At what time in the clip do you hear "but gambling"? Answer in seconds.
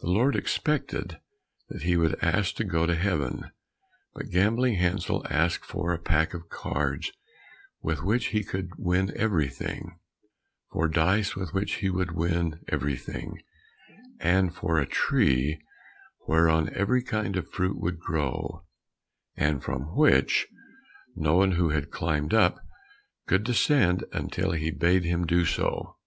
4.12-4.74